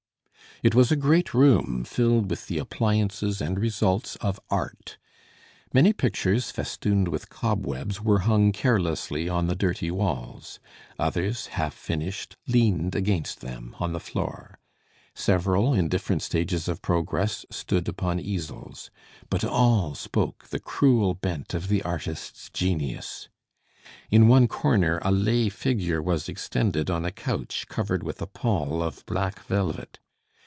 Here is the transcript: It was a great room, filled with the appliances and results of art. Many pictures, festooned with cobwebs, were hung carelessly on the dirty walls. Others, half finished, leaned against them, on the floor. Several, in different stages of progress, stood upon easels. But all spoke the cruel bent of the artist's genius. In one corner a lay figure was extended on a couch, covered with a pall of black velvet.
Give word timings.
It 0.63 0.75
was 0.75 0.91
a 0.91 0.95
great 0.95 1.33
room, 1.33 1.83
filled 1.83 2.29
with 2.29 2.45
the 2.45 2.59
appliances 2.59 3.41
and 3.41 3.57
results 3.57 4.15
of 4.17 4.39
art. 4.51 4.99
Many 5.73 5.91
pictures, 5.91 6.51
festooned 6.51 7.07
with 7.07 7.29
cobwebs, 7.29 7.99
were 7.99 8.19
hung 8.19 8.51
carelessly 8.51 9.27
on 9.27 9.47
the 9.47 9.55
dirty 9.55 9.89
walls. 9.89 10.59
Others, 10.99 11.47
half 11.47 11.73
finished, 11.73 12.37
leaned 12.45 12.93
against 12.93 13.41
them, 13.41 13.75
on 13.79 13.91
the 13.93 13.99
floor. 13.99 14.59
Several, 15.15 15.73
in 15.73 15.89
different 15.89 16.21
stages 16.21 16.67
of 16.67 16.83
progress, 16.83 17.43
stood 17.49 17.87
upon 17.87 18.19
easels. 18.19 18.91
But 19.31 19.43
all 19.43 19.95
spoke 19.95 20.49
the 20.49 20.59
cruel 20.59 21.15
bent 21.15 21.55
of 21.55 21.69
the 21.69 21.81
artist's 21.81 22.51
genius. 22.51 23.29
In 24.11 24.27
one 24.27 24.47
corner 24.47 24.99
a 25.01 25.09
lay 25.11 25.49
figure 25.49 26.03
was 26.03 26.29
extended 26.29 26.91
on 26.91 27.03
a 27.03 27.11
couch, 27.11 27.65
covered 27.67 28.03
with 28.03 28.21
a 28.21 28.27
pall 28.27 28.83
of 28.83 29.03
black 29.07 29.39
velvet. 29.45 29.97